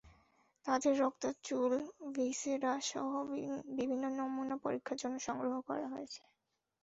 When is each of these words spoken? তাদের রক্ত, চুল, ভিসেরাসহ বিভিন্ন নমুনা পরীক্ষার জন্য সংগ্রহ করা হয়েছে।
তাদের 0.65 0.93
রক্ত, 0.99 1.23
চুল, 1.43 1.71
ভিসেরাসহ 2.13 3.09
বিভিন্ন 3.77 4.03
নমুনা 4.19 4.55
পরীক্ষার 4.57 4.97
জন্য 4.97 5.15
সংগ্রহ 5.19 5.55
করা 5.61 5.87
হয়েছে। 5.87 6.21